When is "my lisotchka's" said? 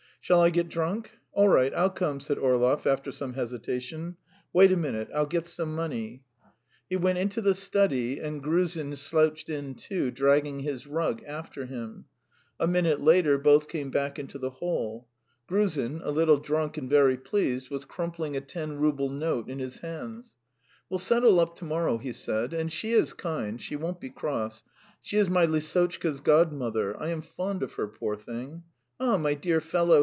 25.31-26.21